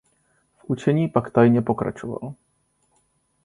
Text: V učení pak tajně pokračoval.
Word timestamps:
V 0.57 0.63
učení 0.69 1.07
pak 1.09 1.31
tajně 1.31 1.61
pokračoval. 1.61 2.33